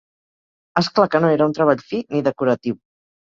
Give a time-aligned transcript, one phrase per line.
[0.81, 2.81] Es clar que no era un treball fi, ni decoratiu